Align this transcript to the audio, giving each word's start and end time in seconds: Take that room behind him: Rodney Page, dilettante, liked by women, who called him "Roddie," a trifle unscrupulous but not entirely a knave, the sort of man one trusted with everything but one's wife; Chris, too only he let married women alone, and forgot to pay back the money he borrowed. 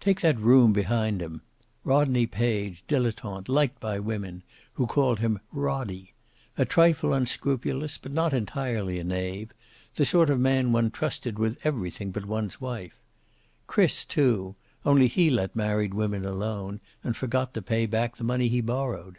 Take 0.00 0.22
that 0.22 0.38
room 0.40 0.72
behind 0.72 1.20
him: 1.20 1.42
Rodney 1.84 2.26
Page, 2.26 2.82
dilettante, 2.88 3.46
liked 3.50 3.78
by 3.78 3.98
women, 3.98 4.42
who 4.72 4.86
called 4.86 5.18
him 5.18 5.38
"Roddie," 5.52 6.14
a 6.56 6.64
trifle 6.64 7.12
unscrupulous 7.12 7.98
but 7.98 8.10
not 8.10 8.32
entirely 8.32 8.98
a 8.98 9.04
knave, 9.04 9.52
the 9.96 10.06
sort 10.06 10.30
of 10.30 10.40
man 10.40 10.72
one 10.72 10.90
trusted 10.90 11.38
with 11.38 11.58
everything 11.62 12.10
but 12.10 12.24
one's 12.24 12.58
wife; 12.58 13.02
Chris, 13.66 14.06
too 14.06 14.54
only 14.86 15.08
he 15.08 15.28
let 15.28 15.54
married 15.54 15.92
women 15.92 16.24
alone, 16.24 16.80
and 17.04 17.14
forgot 17.14 17.52
to 17.52 17.60
pay 17.60 17.84
back 17.84 18.16
the 18.16 18.24
money 18.24 18.48
he 18.48 18.62
borrowed. 18.62 19.18